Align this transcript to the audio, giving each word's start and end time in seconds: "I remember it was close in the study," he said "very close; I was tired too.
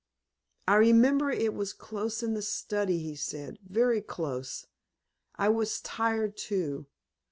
"I 0.67 0.77
remember 0.77 1.29
it 1.29 1.53
was 1.53 1.73
close 1.73 2.23
in 2.23 2.33
the 2.33 2.41
study," 2.41 2.97
he 2.97 3.15
said 3.15 3.59
"very 3.63 4.01
close; 4.01 4.65
I 5.35 5.49
was 5.49 5.79
tired 5.79 6.35
too. 6.35 6.87